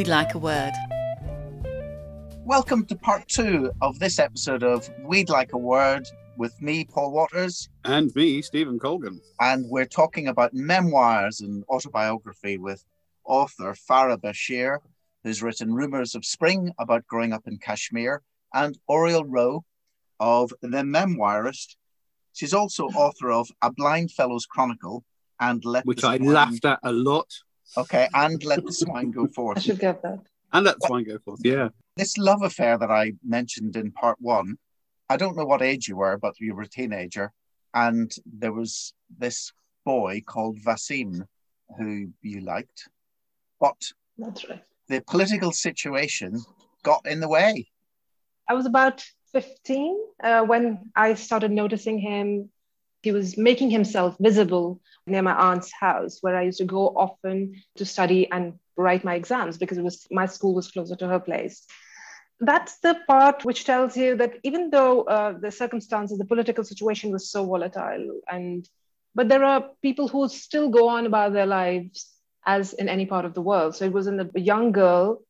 [0.00, 0.72] We'd Like a Word.
[2.46, 6.08] Welcome to part two of this episode of We'd Like a Word
[6.38, 7.68] with me, Paul Waters.
[7.84, 9.20] And me, Stevyn Colgan.
[9.40, 12.82] And we're talking about memoirs and autobiography with
[13.26, 14.78] author Farah Bashir,
[15.22, 18.22] who's written Rumours of Spring about growing up in Kashmir,
[18.54, 19.66] and Oriel Rowe
[20.18, 21.76] of The Memoirist.
[22.32, 25.04] She's also author of A Blind Fellow's Chronicle
[25.40, 27.30] and Let Which I laughed at a lot.
[27.76, 29.58] Okay, and Let the Swine Go Forth.
[29.58, 30.20] I should get that.
[30.52, 31.68] And Let the Swine Go Forth, yeah.
[31.96, 34.56] This love affair that I mentioned in part one,
[35.08, 37.32] I don't know what age you were, but you were a teenager.
[37.74, 39.52] And there was this
[39.84, 41.26] boy called Vasim
[41.78, 42.88] who you liked.
[43.60, 44.62] But That's right.
[44.88, 46.40] the political situation
[46.82, 47.68] got in the way.
[48.48, 52.50] I was about 15 uh, when I started noticing him.
[53.02, 57.54] He was making himself visible near my aunt's house, where I used to go often
[57.76, 61.20] to study and write my exams because it was my school was closer to her
[61.20, 61.66] place.
[62.40, 67.10] That's the part which tells you that even though uh, the circumstances, the political situation
[67.10, 68.68] was so volatile, and
[69.14, 72.08] but there are people who still go on about their lives
[72.46, 73.76] as in any part of the world.
[73.76, 75.22] So it was in a young girl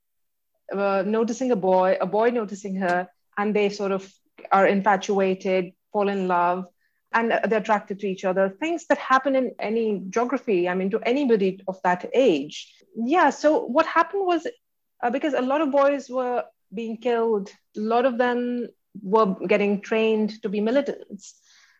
[0.72, 4.12] uh, noticing a boy, a boy noticing her, and they sort of
[4.52, 6.66] are infatuated, fall in love,
[7.12, 8.48] and they're attracted to each other.
[8.48, 12.72] Things that happen in any geography, I mean, to anybody of that age.
[12.94, 13.30] Yeah.
[13.30, 14.46] So what happened was
[15.02, 18.68] uh, because a lot of boys were being killed, a lot of them
[19.02, 21.34] were getting trained to be militants.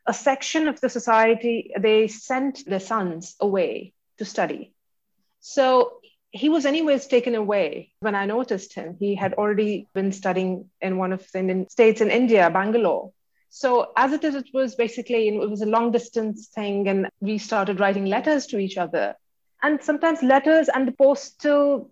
[0.07, 4.73] A section of the society, they sent their sons away to study.
[5.41, 8.97] So he was anyways taken away when I noticed him.
[8.99, 13.13] He had already been studying in one of the Indian states in India, Bangalore.
[13.51, 17.37] So as it is, it was basically it was a long distance thing, and we
[17.39, 19.17] started writing letters to each other.
[19.63, 21.91] And sometimes letters and the postal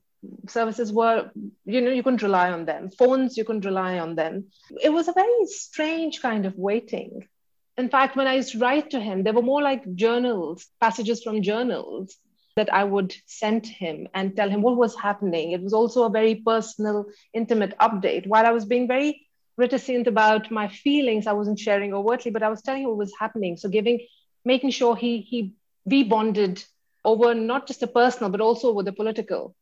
[0.49, 1.31] services were,
[1.65, 2.91] you know, you couldn't rely on them.
[2.91, 4.47] Phones, you couldn't rely on them.
[4.83, 7.29] It was a very strange kind of waiting.
[7.77, 11.23] In fact, when I used to write to him, they were more like journals, passages
[11.23, 12.17] from journals
[12.57, 15.53] that I would send him and tell him what was happening.
[15.53, 18.27] It was also a very personal, intimate update.
[18.27, 19.28] While I was being very
[19.59, 23.13] reticent about my feelings, I wasn't sharing overtly, but I was telling him what was
[23.19, 23.57] happening.
[23.57, 24.01] So giving,
[24.45, 25.53] making sure he he
[25.85, 26.65] we bonded
[27.05, 29.55] over not just the personal, but also over the political.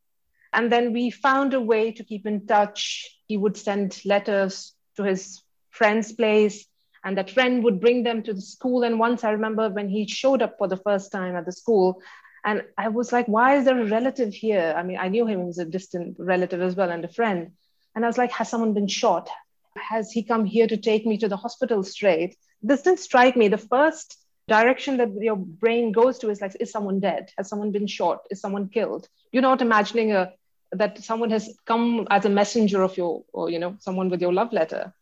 [0.53, 3.09] And then we found a way to keep in touch.
[3.27, 5.41] He would send letters to his
[5.71, 6.65] friend's place,
[7.03, 8.83] and that friend would bring them to the school.
[8.83, 12.01] And once I remember when he showed up for the first time at the school,
[12.45, 14.73] and I was like, why is there a relative here?
[14.77, 17.51] I mean, I knew him he was a distant relative as well and a friend.
[17.95, 19.29] And I was like, has someone been shot?
[19.77, 22.35] Has he come here to take me to the hospital straight?
[22.61, 23.47] This didn't strike me.
[23.47, 24.17] The first
[24.47, 27.31] direction that your brain goes to is like, is someone dead?
[27.37, 28.25] Has someone been shot?
[28.31, 29.07] Is someone killed?
[29.31, 30.33] You're not imagining a
[30.73, 34.33] that someone has come as a messenger of your, or you know, someone with your
[34.33, 34.93] love letter.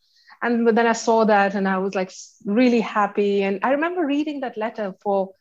[0.43, 2.11] And then I saw that and I was like
[2.45, 3.41] really happy.
[3.41, 5.31] And I remember reading that letter for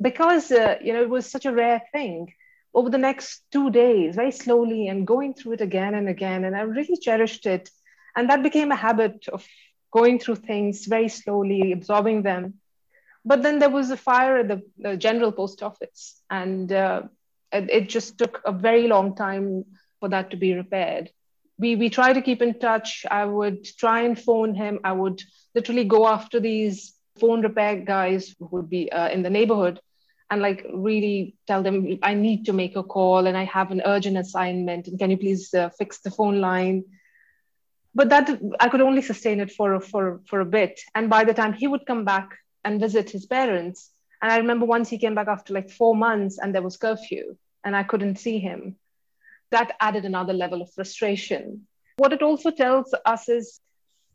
[0.00, 2.32] because uh, you know it was such a rare thing
[2.72, 6.56] over the next two days very slowly and going through it again and again and
[6.56, 7.70] i really cherished it
[8.16, 9.46] and that became a habit of
[9.92, 12.54] going through things very slowly absorbing them.
[13.24, 17.02] But then there was a fire at the, the general post office and uh,
[17.52, 19.64] it, it just took a very long time
[19.98, 21.10] for that to be repaired.
[21.58, 23.04] We we try to keep in touch.
[23.10, 24.80] I would try and phone him.
[24.82, 25.22] I would
[25.54, 29.80] literally go after these phone repair guys who would be uh, in the neighborhood
[30.30, 33.82] and like really tell them i need to make a call and i have an
[33.84, 36.84] urgent assignment and can you please uh, fix the phone line
[37.94, 40.80] but that i could only sustain it for for for a bit.
[40.94, 42.28] And by the time he would come back
[42.64, 43.90] and visit his parents
[44.20, 47.36] and i remember once he came back after like 4 months and there was curfew
[47.64, 48.76] and i couldn't see him
[49.50, 51.66] that added another level of frustration.
[51.96, 53.60] What it also tells us is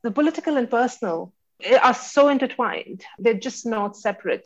[0.02, 3.04] the political and personal eh, are so intertwined.
[3.20, 4.46] They're just not separate.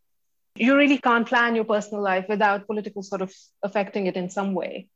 [0.56, 4.54] You really can't plan your personal life without political sort of affecting it in some
[4.54, 4.88] way.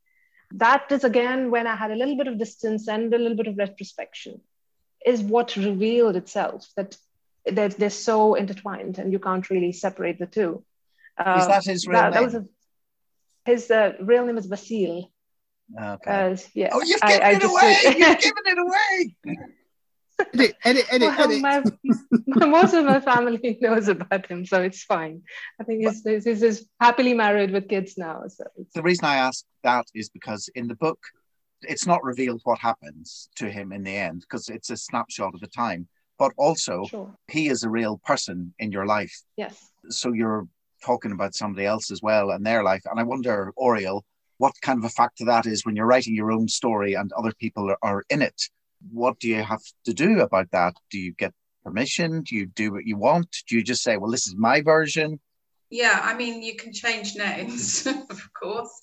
[0.54, 3.48] That is again when I had a little bit of distance and a little bit
[3.48, 4.42] of retrospection,
[5.06, 6.96] is what revealed itself that
[7.46, 10.64] they're, they're so intertwined and you can't really separate the two.
[11.18, 12.30] Uh, is that his real that, name?
[12.30, 15.10] That a, his uh, real name is Vasil.
[15.80, 16.32] Okay.
[16.32, 16.70] Uh, yeah.
[16.72, 17.82] Oh, you've given I, it I away!
[17.86, 19.16] you've given it away!
[20.19, 21.42] edit, edit, edit, edit.
[21.42, 21.63] My,
[22.48, 25.21] most of my family knows about him, so it's fine.
[25.60, 28.24] I think he's, he's, he's happily married with kids now.
[28.27, 31.00] So the reason I ask that is because in the book,
[31.62, 35.39] it's not revealed what happens to him in the end because it's a snapshot of
[35.39, 35.88] the time.
[36.19, 37.15] But also, sure.
[37.27, 39.13] he is a real person in your life.
[39.36, 39.71] Yes.
[39.89, 40.48] So you're
[40.86, 42.83] talking about somebody else as well and their life.
[42.86, 44.06] And I wonder, Oriel,
[44.38, 47.33] what kind of a factor that is when you're writing your own story and other
[47.39, 48.42] people are, are in it.
[48.92, 50.76] What do you have to do about that?
[50.90, 51.34] Do you get
[51.64, 52.22] permission?
[52.22, 53.28] Do you do what you want?
[53.48, 55.20] Do you just say, well, this is my version?
[55.70, 58.82] Yeah, I mean, you can change names, of course.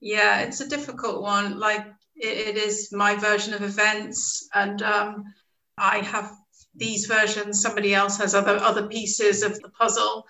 [0.00, 1.58] Yeah, it's a difficult one.
[1.58, 5.24] Like, it, it is my version of events, and um,
[5.76, 6.32] I have
[6.74, 7.60] these versions.
[7.60, 10.24] Somebody else has other other pieces of the puzzle.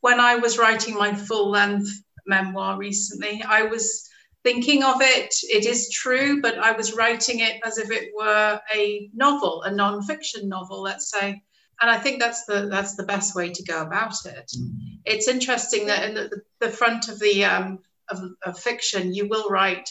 [0.00, 1.90] When I was writing my full length
[2.26, 4.07] memoir recently, I was
[4.48, 5.34] thinking of it.
[5.42, 9.70] It is true, but I was writing it as if it were a novel, a
[9.70, 11.42] non-fiction novel, let's say.
[11.80, 14.50] And I think that's the that's the best way to go about it.
[15.04, 19.48] It's interesting that in the, the front of the um, of, of fiction, you will
[19.50, 19.90] write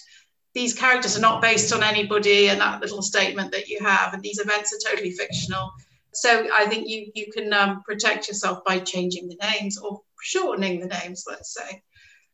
[0.54, 4.24] these characters are not based on anybody and that little statement that you have and
[4.24, 5.71] these events are totally fictional
[6.13, 10.80] so i think you you can um, protect yourself by changing the names or shortening
[10.80, 11.83] the names let's say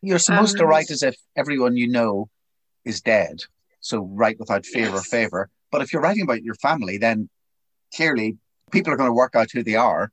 [0.03, 2.29] you're supposed um, to write as if everyone you know
[2.85, 3.41] is dead.
[3.79, 4.94] So write without fear yes.
[4.94, 5.50] or favor.
[5.71, 7.29] But if you're writing about your family, then
[7.95, 8.38] clearly
[8.71, 10.11] people are going to work out who they are.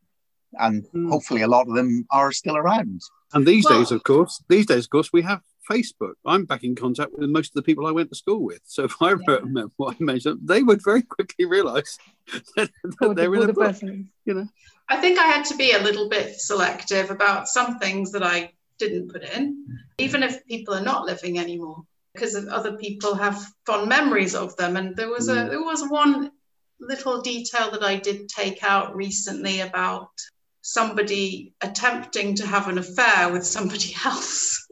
[0.58, 1.08] And mm.
[1.08, 3.00] hopefully a lot of them are still around.
[3.32, 5.40] And these well, days, of course, these days, of course, we have
[5.70, 6.14] Facebook.
[6.24, 8.60] I'm back in contact with most of the people I went to school with.
[8.64, 9.94] So if I wrote a memoir,
[10.42, 11.98] they would very quickly realise
[12.56, 12.70] that,
[13.00, 13.66] that they're in a book.
[13.66, 14.10] Person.
[14.24, 14.48] You know,
[14.88, 18.52] I think I had to be a little bit selective about some things that I
[18.80, 19.64] didn't put in,
[19.98, 24.76] even if people are not living anymore, because other people have fond memories of them.
[24.76, 25.50] And there was a mm.
[25.50, 26.32] there was one
[26.80, 30.10] little detail that I did take out recently about
[30.62, 34.66] somebody attempting to have an affair with somebody else.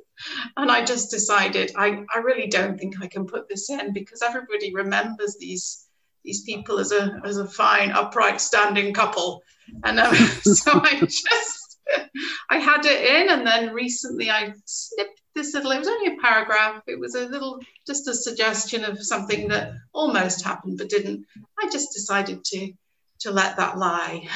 [0.56, 4.22] and I just decided I, I really don't think I can put this in because
[4.22, 5.84] everybody remembers these
[6.25, 9.43] these people as a as a fine, upright, standing couple.
[9.84, 11.67] And um, so I just
[12.50, 15.70] I had it in, and then recently I snipped this little.
[15.70, 16.82] It was only a paragraph.
[16.87, 21.26] It was a little, just a suggestion of something that almost happened but didn't.
[21.58, 22.73] I just decided to
[23.20, 24.26] to let that lie.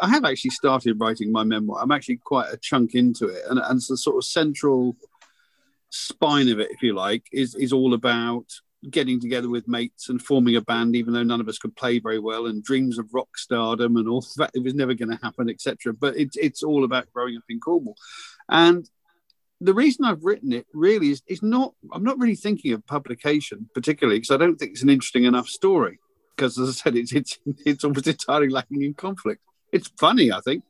[0.00, 1.80] I have actually started writing my memoir.
[1.80, 4.96] I'm actually quite a chunk into it, and, and the sort of central
[5.90, 8.46] spine of it, if you like, is is all about
[8.90, 11.98] getting together with mates and forming a band, even though none of us could play
[11.98, 14.50] very well, and dreams of rock stardom and all that.
[14.54, 15.92] It was never going to happen, etc.
[15.92, 17.96] But it's it's all about growing up in Cornwall,
[18.48, 18.88] and
[19.60, 21.74] the reason I've written it really is is not.
[21.92, 25.48] I'm not really thinking of publication particularly because I don't think it's an interesting enough
[25.48, 25.98] story.
[26.36, 29.40] Because as I said, it's it's it's almost entirely lacking in conflict.
[29.72, 30.64] It's funny, I think.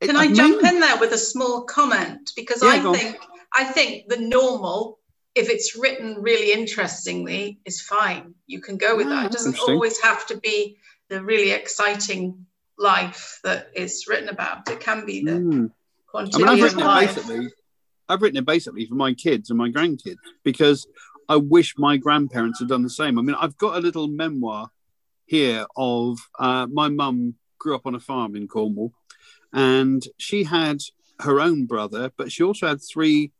[0.00, 2.32] Can I, I jump in there with a small comment?
[2.36, 3.18] Because yeah, I think
[3.54, 4.98] I think the normal
[5.34, 8.34] if it's written really interestingly, is fine.
[8.46, 9.26] You can go with that.
[9.26, 10.78] It doesn't always have to be
[11.08, 12.46] the really exciting
[12.78, 14.68] life that is written about.
[14.70, 15.70] It can be the mm.
[16.06, 17.14] quantity I mean, I've written life.
[17.16, 17.48] Basically,
[18.08, 20.86] I've written it basically for my kids and my grandkids because
[21.28, 23.18] I wish my grandparents had done the same.
[23.18, 24.70] I mean, I've got a little memoir
[25.26, 28.92] here of uh, my mum grew up on a farm in Cornwall,
[29.52, 30.80] and she had
[31.20, 33.32] her own brother, but she also had three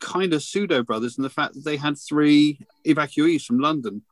[0.00, 4.02] kind of pseudo brothers in the fact that they had three evacuees from London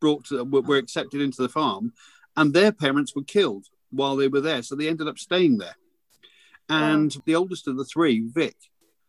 [0.00, 1.92] brought to, were accepted into the farm,
[2.36, 5.76] and their parents were killed while they were there, so they ended up staying there.
[6.68, 8.56] And the oldest of the three, Vic,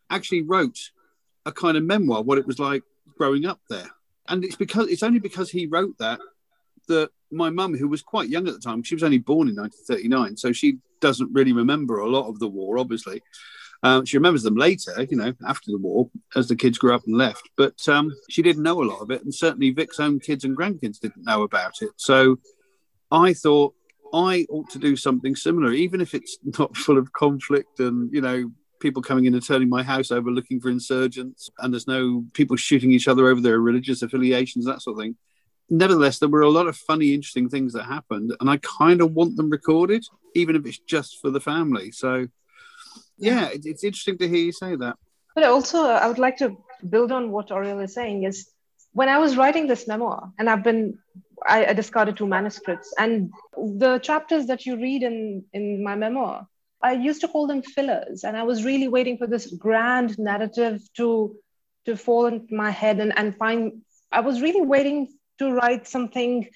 [0.09, 0.91] actually wrote
[1.45, 2.83] a kind of memoir what it was like
[3.17, 3.89] growing up there.
[4.27, 6.19] And it's because it's only because he wrote that
[6.87, 9.55] that my mum, who was quite young at the time, she was only born in
[9.55, 13.21] 1939, so she doesn't really remember a lot of the war, obviously.
[13.83, 17.03] Um, she remembers them later, you know, after the war, as the kids grew up
[17.05, 17.49] and left.
[17.57, 20.57] But um, she didn't know a lot of it, and certainly Vic's own kids and
[20.57, 21.91] grandkids didn't know about it.
[21.97, 22.39] So
[23.11, 23.75] I thought
[24.13, 28.21] I ought to do something similar, even if it's not full of conflict and you
[28.21, 32.25] know people coming in and turning my house over looking for insurgents, and there's no
[32.33, 35.15] people shooting each other over their religious affiliations, that sort of thing.
[35.69, 39.13] Nevertheless, there were a lot of funny, interesting things that happened, and I kind of
[39.13, 40.05] want them recorded,
[40.35, 41.91] even if it's just for the family.
[41.91, 42.27] So
[43.17, 44.95] yeah, it's interesting to hear you say that.
[45.35, 46.57] But also, uh, I would like to
[46.89, 48.23] build on what Oriel is saying.
[48.23, 48.49] Is
[48.93, 50.97] when I was writing this memoir, and I've been,
[51.47, 56.47] I, I discarded two manuscripts, and the chapters that you read in in my memoir,
[56.81, 60.81] I used to call them fillers, and I was really waiting for this grand narrative
[60.97, 61.35] to
[61.85, 63.81] to fall into my head and and find.
[64.11, 65.09] I was really waiting
[65.39, 66.47] to write something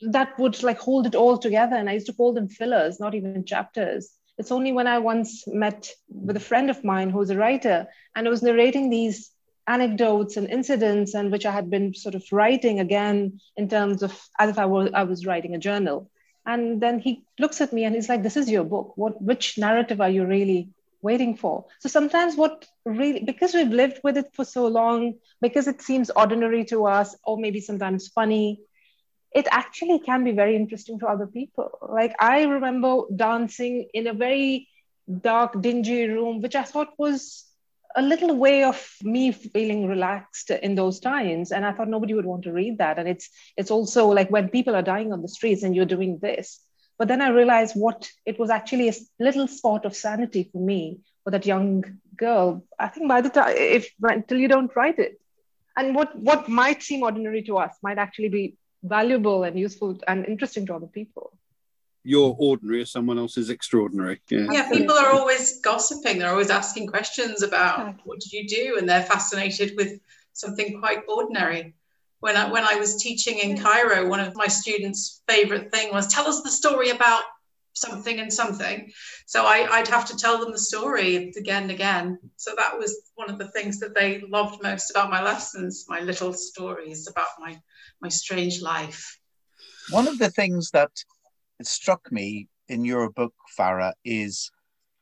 [0.00, 3.14] that would like hold it all together, and I used to call them fillers, not
[3.14, 7.36] even chapters it's only when I once met with a friend of mine who's a
[7.36, 9.30] writer and I was narrating these
[9.66, 14.12] anecdotes and incidents and which I had been sort of writing again in terms of
[14.38, 16.10] as if I was I was writing a journal.
[16.44, 18.92] And then he looks at me and he's like, "This is your book.
[18.96, 20.68] What which narrative are you really
[21.02, 21.64] waiting for.
[21.80, 26.10] So sometimes what really, because we've lived with it for so long, because it seems
[26.10, 28.60] ordinary to us, or maybe sometimes funny,
[29.36, 31.70] it actually can be very interesting to other people.
[31.92, 34.68] Like I remember dancing in a very
[35.20, 37.44] dark, dingy room, which I thought was
[37.94, 41.52] a little way of me feeling relaxed in those times.
[41.52, 42.98] And i thought nobody would want to read that.
[42.98, 43.28] And it's
[43.58, 46.58] it's also like when people are dying on the streets and you're doing this.
[46.98, 51.00] But then i realized what it was actually a little spot of sanity for me
[51.24, 51.84] for that young
[52.16, 52.64] girl.
[52.78, 55.20] I think by the time if until you don't write it.
[55.76, 58.56] And what what might seem ordinary to us might actually be
[58.88, 61.36] valuable and useful and interesting to other people
[62.06, 64.20] you're ordinary or someone else is extraordinary.
[64.30, 64.46] Yeah.
[64.52, 66.20] yeah, people are always gossiping.
[66.20, 69.98] They're always asking questions about what did you do, and they're fascinated with
[70.32, 71.74] something quite ordinary.
[72.20, 76.06] When I when I was teaching in Cairo, one of my students' favorite thing was
[76.06, 77.24] tell us the story about
[77.72, 78.90] something and something.
[79.26, 82.18] So I, I'd have to tell them the story again and again.
[82.36, 86.00] So that was one of the things that they loved most about my lessons, my
[86.00, 87.58] little stories about my
[88.00, 89.18] my strange life.
[89.90, 90.90] One of the things that
[91.62, 94.50] struck me in your book, Farah, is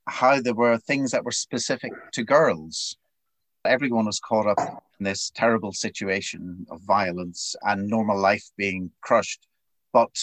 [0.06, 2.96] how there were things that were specific to girls.
[3.64, 4.58] Everyone was caught up
[5.00, 9.46] in this terrible situation of violence and normal life being crushed.
[9.92, 10.14] But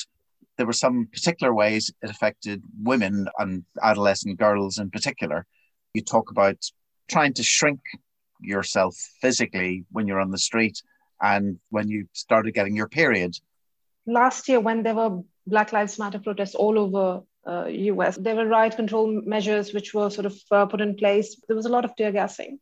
[0.57, 5.47] there were some particular ways it affected women and adolescent girls in particular.
[5.93, 6.57] You talk about
[7.09, 7.79] trying to shrink
[8.39, 10.81] yourself physically when you're on the street
[11.21, 13.35] and when you started getting your period.
[14.05, 18.17] Last year, when there were Black Lives Matter protests all over uh, US.
[18.17, 21.35] There were riot control measures which were sort of uh, put in place.
[21.47, 22.59] There was a lot of tear gassing.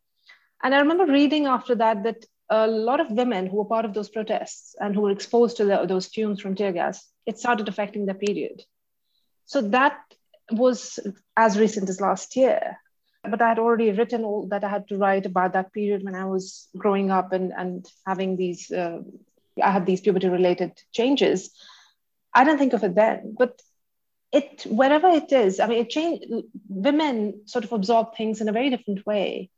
[0.62, 3.94] And I remember reading after that that a lot of women who were part of
[3.94, 7.68] those protests and who were exposed to the, those fumes from tear gas, it started
[7.68, 8.62] affecting their period.
[9.46, 9.98] So that
[10.50, 10.98] was
[11.36, 12.78] as recent as last year.
[13.22, 16.14] But I had already written all that I had to write about that period when
[16.14, 19.00] I was growing up and, and having these, uh,
[19.62, 21.50] I had these puberty related changes.
[22.34, 23.60] I didn't think of it then, but
[24.32, 26.24] it wherever it is, I mean, it changed.
[26.68, 29.50] Women sort of absorb things in a very different way.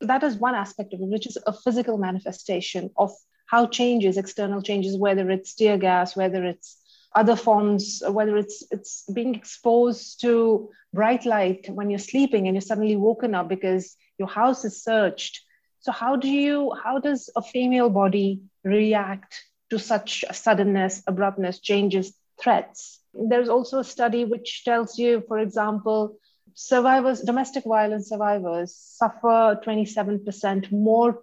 [0.00, 3.12] That is one aspect of it, which is a physical manifestation of
[3.46, 6.79] how changes, external changes, whether it's tear gas, whether it's
[7.14, 12.60] other forms, whether it's it's being exposed to bright light when you're sleeping and you're
[12.60, 15.40] suddenly woken up because your house is searched.
[15.80, 19.34] So how do you how does a female body react
[19.70, 22.12] to such suddenness, abruptness, changes
[22.42, 23.00] threats.
[23.14, 26.18] There's also a study which tells you, for example,
[26.54, 31.22] survivors, domestic violence survivors suffer 27% more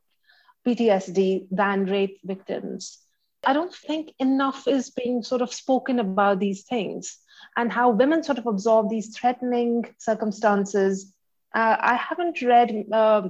[0.65, 2.99] PTSD than rape victims.
[3.47, 7.17] I don't think enough is being sort of spoken about these things
[7.55, 11.13] and how women sort of absorb these threatening circumstances.
[11.55, 13.29] Uh, I haven't read uh,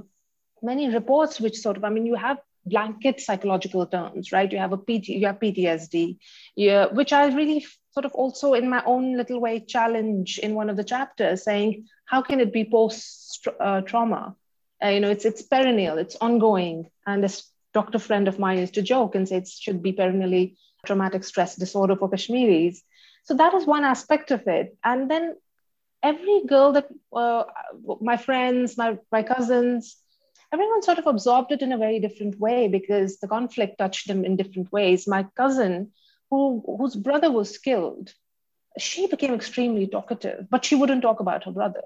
[0.60, 4.50] many reports which sort of, I mean, you have blanket psychological terms, right?
[4.50, 6.18] You have a PT, you have PTSD,
[6.92, 10.76] which I really sort of also in my own little way challenge in one of
[10.76, 14.34] the chapters, saying how can it be post uh, trauma?
[14.82, 18.74] Uh, you know, it's it's perennial, it's ongoing, and this doctor friend of mine used
[18.74, 20.56] to joke and say it should be perennially
[20.86, 22.82] traumatic stress disorder for Kashmiris.
[23.24, 25.36] So that is one aspect of it, and then
[26.02, 27.44] every girl that uh,
[28.00, 29.96] my friends, my my cousins
[30.52, 34.24] everyone sort of absorbed it in a very different way because the conflict touched them
[34.24, 35.06] in different ways.
[35.06, 35.92] My cousin,
[36.30, 38.12] who, whose brother was killed,
[38.78, 41.82] she became extremely talkative, but she wouldn't talk about her brother.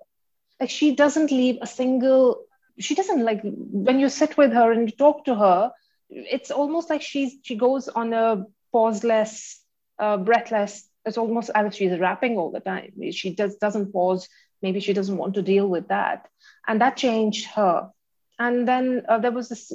[0.61, 2.45] Like she doesn't leave a single,
[2.79, 5.73] she doesn't like when you sit with her and talk to her,
[6.09, 9.57] it's almost like she's she goes on a pauseless,
[9.99, 10.89] uh, breathless.
[11.05, 12.93] It's almost as if she's rapping all the time.
[13.11, 14.29] She does doesn't pause.
[14.63, 16.29] Maybe she doesn't want to deal with that,
[16.69, 17.91] and that changed her
[18.39, 19.73] and then uh, there was this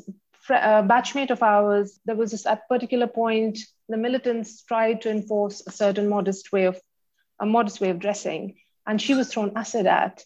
[0.50, 2.00] uh, batchmate of ours.
[2.06, 6.66] There was this at particular point, the militants tried to enforce a certain modest way
[6.66, 6.80] of
[7.40, 10.24] a modest way of dressing, and she was thrown acid at.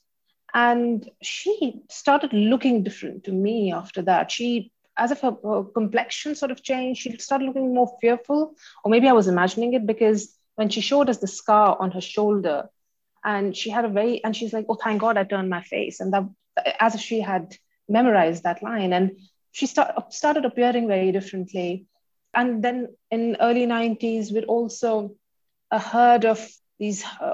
[0.54, 4.32] And she started looking different to me after that.
[4.32, 8.92] She, as if her, her complexion sort of changed, she started looking more fearful, or
[8.92, 12.70] maybe I was imagining it because when she showed us the scar on her shoulder,
[13.24, 16.00] and she had a very, and she's like, "Oh, thank God I turned my face,"
[16.00, 16.26] and that
[16.80, 17.56] as if she had
[17.88, 18.94] memorized that line.
[18.94, 19.18] And
[19.52, 21.86] she start, started appearing very differently.
[22.34, 25.16] And then in early 90s, we'd also
[25.70, 26.46] uh, heard of
[26.80, 27.34] these uh,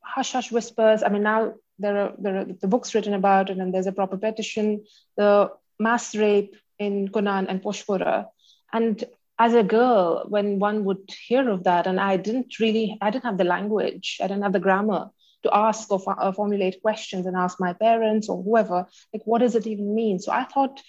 [0.00, 1.02] hush hush whispers.
[1.02, 3.92] I mean, now there are, there are the books written about it, and there's a
[3.92, 4.84] proper petition,
[5.16, 8.26] the mass rape in Kunan and Poshpora.
[8.72, 9.02] And
[9.38, 13.24] as a girl, when one would hear of that, and I didn't really, I didn't
[13.24, 15.10] have the language, I didn't have the grammar
[15.42, 19.54] to ask or uh, formulate questions and ask my parents or whoever, like, what does
[19.54, 20.18] it even mean?
[20.18, 20.80] So I thought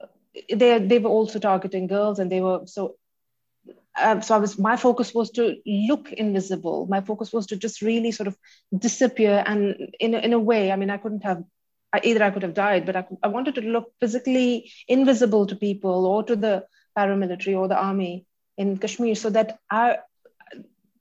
[0.00, 0.06] uh,
[0.54, 2.96] they, they were also targeting girls and they were so
[4.00, 6.86] um, so I was my focus was to look invisible.
[6.86, 8.36] My focus was to just really sort of
[8.76, 9.42] disappear.
[9.46, 11.44] And in a, in a way, I mean, I couldn't have
[12.02, 16.06] either I could have died, but I, I wanted to look physically invisible to people
[16.06, 16.64] or to the
[16.96, 18.26] paramilitary or the army
[18.56, 19.98] in Kashmir, so that I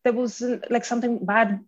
[0.03, 1.61] there was like something bad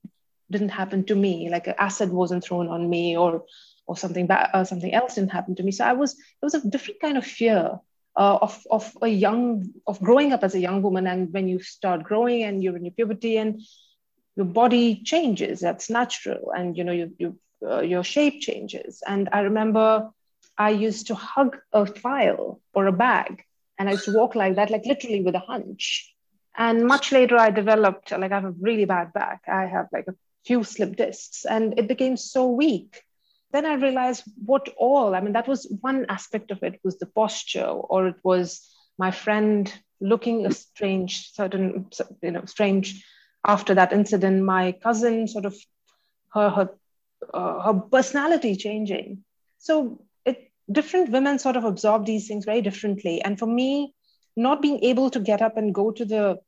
[0.51, 3.45] didn't happen to me, like acid wasn't thrown on me or
[3.85, 5.71] or something bad, or something else didn't happen to me.
[5.71, 7.79] So I was it was a different kind of fear
[8.15, 11.59] uh, of of a young of growing up as a young woman, and when you
[11.59, 13.61] start growing and you're in your puberty and
[14.35, 19.01] your body changes, that's natural, and you know you you uh, your shape changes.
[19.07, 20.09] And I remember
[20.57, 23.43] I used to hug a file or a bag,
[23.79, 26.09] and I used to walk like that, like literally with a hunch.
[26.55, 29.41] And much later, I developed like I have a really bad back.
[29.47, 30.15] I have like a
[30.45, 33.01] few slip discs, and it became so weak
[33.53, 37.05] then I realized what all, I mean, that was one aspect of it was the
[37.05, 38.67] posture, or it was
[38.97, 41.87] my friend looking a strange, certain,
[42.21, 43.05] you know, strange
[43.45, 45.55] after that incident, my cousin sort of
[46.33, 46.69] her, her,
[47.33, 49.23] uh, her personality changing.
[49.59, 53.21] So it, different women sort of absorb these things very differently.
[53.21, 53.93] And for me,
[54.35, 56.39] not being able to get up and go to the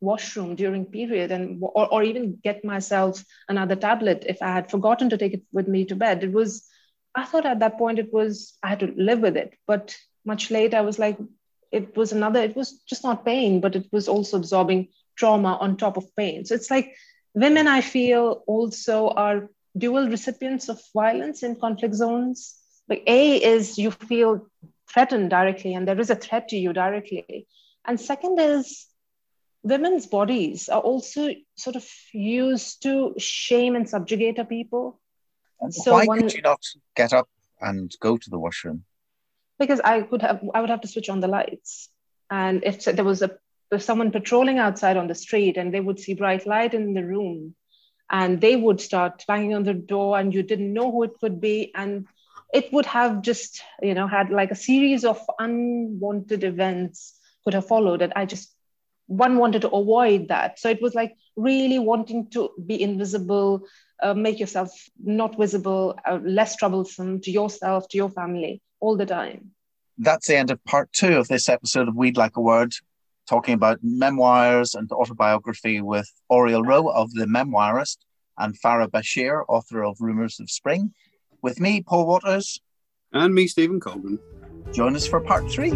[0.00, 5.08] washroom during period and or, or even get myself another tablet if i had forgotten
[5.10, 6.22] to take it with me to bed.
[6.22, 6.66] It was
[7.14, 10.50] i thought at that point it was i had to live with it but much
[10.50, 11.18] later i was like
[11.72, 15.76] it was another it was just not pain but it was also absorbing trauma on
[15.76, 16.44] top of pain.
[16.44, 16.94] So it's like
[17.34, 22.54] women i feel also are dual recipients of violence in conflict zones.
[22.88, 24.46] Like a is you feel
[24.92, 27.46] threatened directly and there is a threat to you directly.
[27.84, 28.86] And second is
[29.66, 35.00] women's bodies are also sort of used to shame and subjugate a people.
[35.60, 37.28] And so why one, could you not get up
[37.60, 38.84] and go to the washroom?
[39.58, 41.88] Because I could have, I would have to switch on the lights,
[42.30, 43.36] and if there was a
[43.72, 47.04] if someone patrolling outside on the street and they would see bright light in the
[47.04, 47.54] room,
[48.10, 51.40] and they would start banging on the door, and you didn't know who it could
[51.40, 52.06] be, and
[52.52, 57.66] it would have just you know had like a series of unwanted events could have
[57.66, 58.55] followed, and I just
[59.06, 60.58] one wanted to avoid that.
[60.58, 63.66] So it was like really wanting to be invisible,
[64.02, 64.70] uh, make yourself
[65.02, 69.52] not visible, uh, less troublesome to yourself, to your family all the time.
[69.98, 72.74] That's the end of part two of this episode of We'd Like a Word,
[73.28, 77.98] talking about memoirs and autobiography with Oriel Rowe of The Memoirist
[78.38, 80.92] and Farah Bashir, author of Rumours of Spring.
[81.42, 82.60] With me, Paul Waters.
[83.12, 84.18] And me, Stevyn Colgan.
[84.72, 85.70] Join us for part three.